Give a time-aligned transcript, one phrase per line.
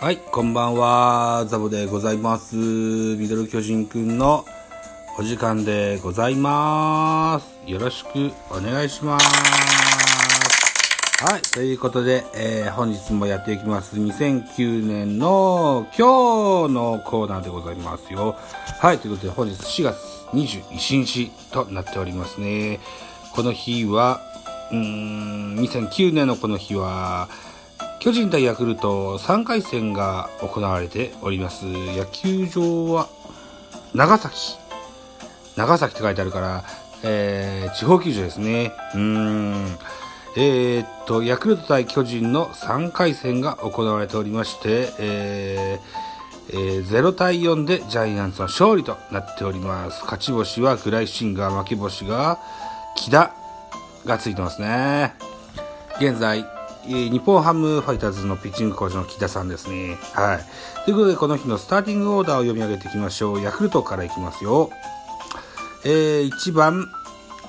[0.00, 1.44] はい、こんばんは。
[1.46, 2.56] ザボでございます。
[2.56, 4.46] ミドル巨人くんの
[5.18, 7.70] お時間でございます。
[7.70, 9.26] よろしくお願いします。
[11.22, 13.96] はい、ということで、えー本日もやっていきます。
[13.96, 18.36] 2009年の今日のコーナーでございますよ。
[18.80, 19.98] はい、ということで本日4月
[20.32, 22.80] 21日となっておりますね。
[23.34, 24.22] この日は、
[24.72, 27.28] うーん、2009年のこの日は、
[28.00, 31.66] 巨人対ヤクルト3回戦が行われております。
[31.66, 33.10] 野球場は
[33.92, 34.56] 長崎。
[35.54, 36.64] 長崎って書いてあるから、
[37.02, 38.72] えー、地方球場ですね。
[38.94, 39.78] うーん。
[40.34, 46.10] えー、っと、ヤクルト対巨人の3回戦が行われておりまして、えー
[46.52, 50.00] えー0対4でジャイアンツの勝利となっております。
[50.04, 52.38] 勝ち星はグライシンガー、負け星が
[52.96, 53.34] 木田
[54.06, 55.12] がついてますね。
[56.00, 56.46] 現在、
[56.86, 59.98] 日本ハムファイターズのピッチングコーチの木田さんですね。
[60.14, 60.84] はい。
[60.84, 63.42] ということで、この日のスターティングオーダーを読み上げていきましょう。
[63.42, 64.70] ヤクルトからいきますよ。
[65.84, 66.90] えー1番、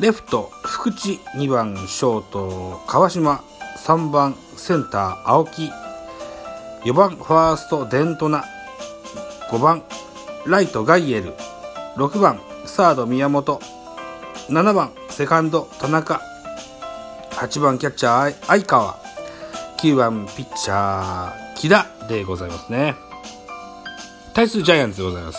[0.00, 3.42] レフト、福地、2番、ショート、川島、
[3.84, 5.70] 3番、センター、青木、
[6.84, 8.44] 4番、ファースト、デントナ、
[9.50, 9.82] 5番、
[10.46, 11.34] ライト、ガイエル、
[11.96, 13.60] 6番、サード、宮本、
[14.48, 16.20] 7番、セカンド、田中、
[17.32, 19.07] 8番、キャッチャー、相川、
[19.80, 22.96] 9番、ピッチャー、木田でございますね。
[24.34, 25.38] 対するジャイアンツでございます。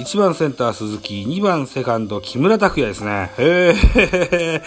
[0.00, 3.30] 1番センター鈴木、2番セカンド木村拓哉ですね。
[3.38, 4.62] へえ、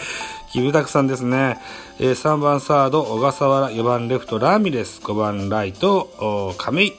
[0.52, 1.58] 木村拓さんですね。
[1.98, 6.92] えー3番サード小笠原、4番レフトラミレス、5番ライト亀井、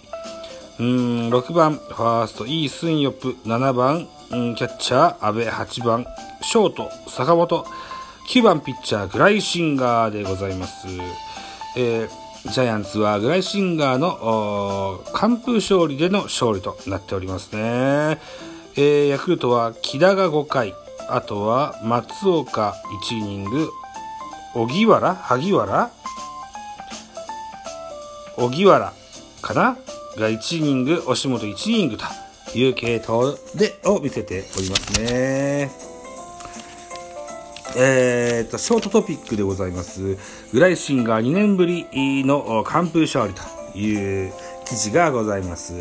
[0.80, 0.86] うん
[1.30, 6.06] 6番ファーストイー・スンヨップ、7番うんキャッチャー阿部、8番
[6.42, 7.66] ショート坂本、
[8.30, 10.88] 9番ピッチャーグライシンガーでございます。
[11.76, 12.10] えー
[12.46, 18.20] ジャイアンツはグライシンガーの完封勝利での勝利となっておりますね。
[18.76, 20.74] えーヤクルトは木田が5回、
[21.10, 22.76] あとは松岡
[23.10, 23.70] 1イニング、
[24.54, 25.92] 荻原萩原
[28.38, 28.94] 荻原
[29.42, 29.78] かな
[30.16, 32.06] が1イニング、押本1イニングと
[32.58, 35.97] いう系統でを見せておりますね。
[37.80, 40.18] えー、と、ショートトピックでございます。
[40.52, 41.86] グライシンガー2年ぶり
[42.26, 44.34] の完封勝利という
[44.66, 45.76] 記事がございます。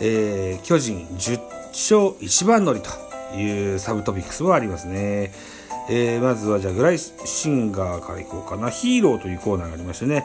[0.00, 2.90] えー巨人10勝1番乗りと
[3.36, 5.32] いうサブトピックスもありますね。
[5.88, 8.68] えーまずはじゃあグライシンガーからいこうかな。
[8.68, 10.24] ヒーローというコーナーがありましてね。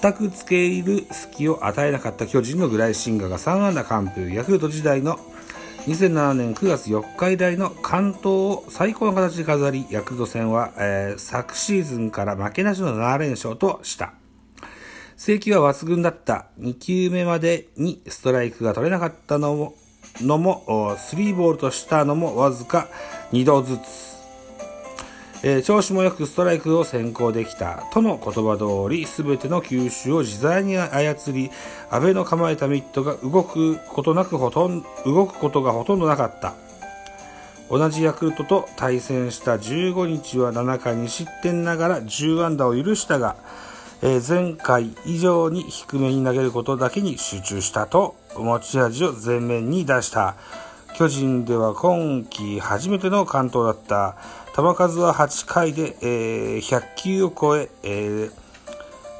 [0.00, 4.30] 全く付け入る隙を与えなかった巨人のグライシンガーが3安打完封。
[4.32, 5.20] ヤクルト時代の
[5.86, 14.12] 2007年9月4日以来の関東を最高の形で飾り、ヤクルト戦は、えー昨シーズンから負けなしの7連勝とした。
[15.16, 16.46] 正規は抜群だった。
[16.60, 19.74] 2球目までにストライクが取れなかったのも、
[20.20, 20.64] のも、
[20.98, 22.88] 3ボールとしたのもわずか
[23.32, 24.17] 2度ずつ。
[25.42, 31.50] えー調子もよくストライクを先行できたとの言葉通り全ての球種を自在に操り
[31.90, 36.54] 阿部の構えたミットが動くことなくほとん動くことがほとんどなかった。
[37.70, 43.36] 同じヤクルトと対戦した15日は7回に失点ながら10安打を許したが、
[44.02, 50.34] えー前回以上に低めに投げることだけに集中したと持ち味を前面に出した。
[50.96, 54.16] 巨人では今季初めての完投だった
[54.58, 58.32] 球数は8回で、えー100球を超ええー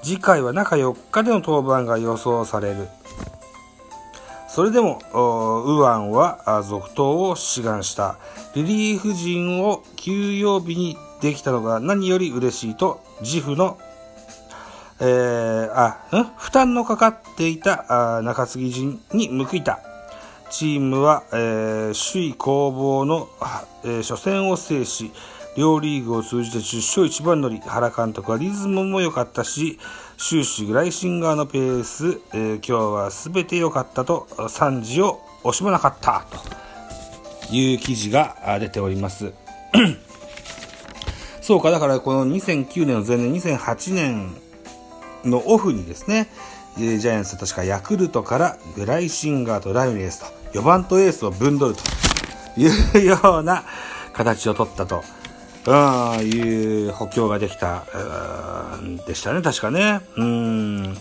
[0.02, 2.88] 次回は中4日での登板が予想される
[4.48, 8.16] それでも、お右腕は続投を志願した。
[8.56, 13.78] リリーフ陣を休養日にできたのが何より嬉しいと、自負の、
[15.00, 16.24] えーあ、ん？
[16.36, 19.78] 負担のかかっていたあ中継ぎ陣に報いた。
[20.50, 23.28] チームは、えー首位攻防の、
[23.84, 25.12] えー初戦を制し、
[25.58, 29.80] 両リーグを通じて10勝1番乗り、原監督はリズムも良かったし、
[30.16, 36.24] 終始グライシンガーのペース、えー今日は全て良かったと、賛辞を惜しまなかった、
[37.48, 39.32] という記事が出ております。
[41.42, 44.36] そうか、だからこの2009年の前年、2008年
[45.24, 46.28] のオフにですね、
[46.76, 50.26] ジャイアンツは確かヤクルトからグライシンガーとラミレスと
[50.60, 51.76] 4番とエースを分取る
[52.54, 53.64] というような
[54.12, 55.17] 形を取ったと。
[55.68, 57.84] うん、いう補強ができた、
[58.80, 60.00] んでしたね、確かね。
[60.16, 60.96] うん。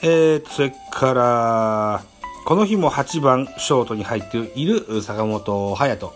[0.00, 2.04] えー、それから、
[2.44, 6.12] この日も8番ショートに入っている坂本勇人。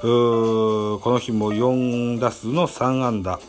[0.00, 3.40] この日も4打数の3安打。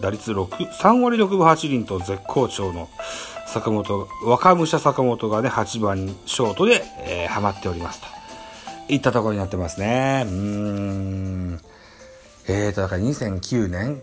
[0.00, 2.88] 打率6、3割6分8厘と絶好調の
[3.46, 8.06] 坂本、若武者坂本がね、8番ショートで、えー、ハマっておりますと。
[8.88, 10.24] いったところになってますね。
[10.26, 11.60] うん。
[12.48, 14.00] えーと、だから2009年、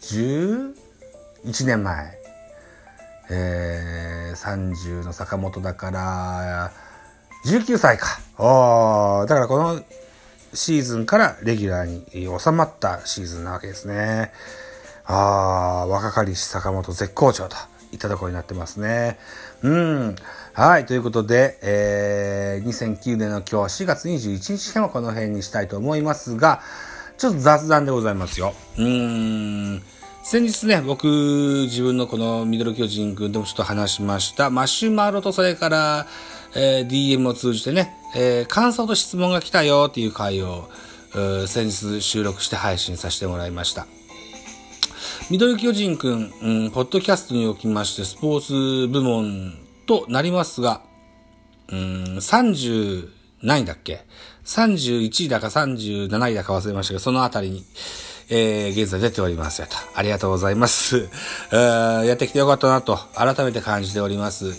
[0.00, 0.74] 11
[1.64, 2.18] 年前。
[3.30, 6.72] えー、30の坂本だから、
[7.46, 8.20] 19歳か。
[8.38, 9.80] おだからこの
[10.54, 14.32] シーズンからレギュラーに収まったシーズンなわけですね。
[15.04, 17.56] ああ、若かりし坂本絶好調と
[17.92, 19.18] いったところになってますね。
[19.62, 20.16] うん。
[20.52, 20.86] はい。
[20.86, 26.60] ということで、えー、2009年の今日4月21日編はこの辺にしたいと思いますが、
[27.18, 28.54] ちょっと雑談でございますよ。
[28.76, 29.82] うーん。
[30.22, 31.06] 先日ね、僕、
[31.64, 36.06] 自分のこのミドル巨人くんでもちょっと話しました、マシュマロとそれから、
[36.54, 40.68] えー、DM を通じてね、えー、感想と質問が来たよっていう回を、
[41.46, 43.86] 先日収録して配信させてもらいました。
[45.30, 49.54] ミドル巨人くん、うん、ポッドキャストにおきましてスポーツ部門
[49.86, 50.82] となりますが、
[51.68, 51.78] うん、
[52.18, 53.08] 30
[53.42, 54.04] 何位だっけ？
[54.48, 57.64] ?31 位だか37位だか忘れましたけど、そのあたりに、
[58.30, 59.76] えー、現在出ておりますよと。
[59.94, 61.08] ありがとうございます。
[61.52, 64.54] やってきてよかったなと、改めて感じております。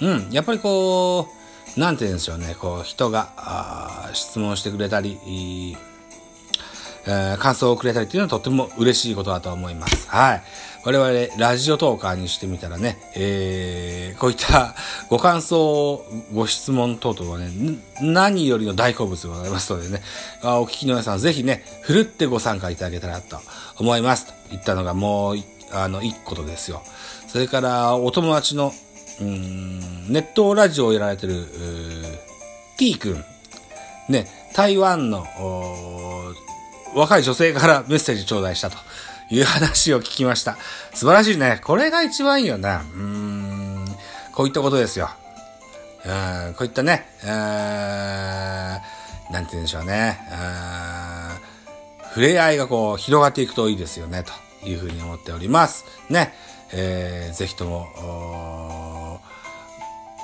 [0.00, 1.28] うん、やっぱりこ
[1.76, 5.18] う、なんて言うんでしょうね、こう、人が、質問してくれたり、
[7.06, 10.08] えー、感想をくれたりっていうのはとっても嬉しいことだと思います。
[10.08, 10.42] はい。
[10.82, 14.74] 我々、ラジオトーカーにしてみたらね、えー、こういった
[15.10, 16.02] ご感想、
[16.32, 17.50] ご質問等々はね、
[18.00, 20.00] 何よりの大好物でございますのでね、
[20.42, 23.38] お聞きの皆さんぜひね、ふるってご参加いただけたらと
[23.78, 24.26] 思います。
[24.28, 25.36] と言ったのがもう、
[25.72, 26.82] あの、一ことですよ。
[27.28, 28.72] それから、お友達の、
[29.20, 31.44] うん、ネットラジオをやられてる、
[32.78, 33.22] T 君、
[34.08, 35.26] ね、台湾の、
[36.94, 38.76] 若い女性からメッセージ頂戴したと。
[39.32, 40.56] いう話を聞きました。
[40.92, 41.60] 素晴らしいね。
[41.62, 42.80] これが一番いいよな。
[42.80, 43.86] うーん。
[44.34, 45.08] こういったことですよ。
[46.04, 48.80] うん、こういったね、うん、な
[49.40, 50.18] んて言うんでしょうね。
[52.02, 54.32] うん、触れ合いがこう広がっていくといいですよね、と
[54.66, 55.84] いうふうに思っております。
[56.08, 56.32] ね。
[56.72, 57.86] えー、ぜひとも、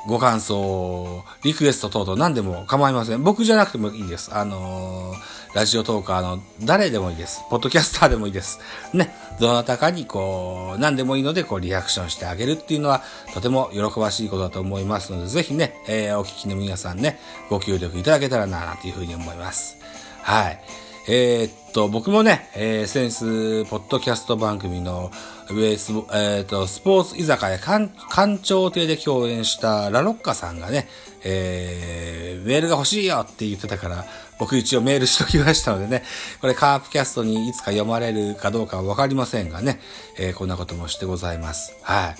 [0.06, 3.23] ご感想、リクエスト等々何でも構いません。
[3.23, 4.35] 僕じゃなくてもいいです。
[4.35, 7.43] あのーラジオトーカーの誰でもいいです。
[7.49, 8.61] ポッドキャスターでもいいです。
[8.93, 9.14] ね。
[9.41, 17.19] どなたかにこう、何でもいいので、こう、リアクションしてあげるっていうのは、とても喜ばしいことだと思いますので、ぜひね、えー、お聞きの皆さんね、
[17.49, 19.79] ご協力いただけたらな、というふうに思います。
[20.20, 20.61] はい。
[21.08, 25.11] えー、っと、僕もね、えー、先日、ポッドキャスト番組の、
[25.50, 30.88] ベース、えー、と、スポーツ居酒屋館長亭で共演したラロッカさんがね、
[31.23, 34.06] えー、メールが欲しいよって言ってたから、
[34.38, 36.02] 僕一応メールしときましたのでね、
[36.40, 39.79] これカープキャストにいつか読まれるかどうかはわかりませんがね、
[40.19, 41.76] えー、こんなこともしてございます。
[41.82, 42.14] は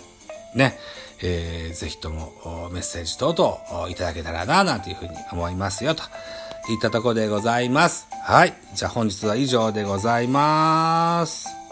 [0.55, 0.59] い。
[0.59, 0.79] ね。
[1.23, 6.03] えー、ぜひともメッセージ等々いただけたらな、なんていうふうに思いますよ、と
[6.73, 8.07] いったところでございます。
[8.25, 8.55] はい。
[8.75, 11.66] じゃあ本日は以上でございます。